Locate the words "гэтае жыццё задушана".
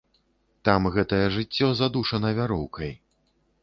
0.95-2.35